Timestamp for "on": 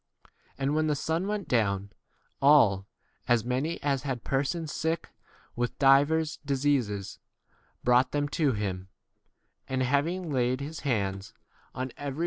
11.75-11.91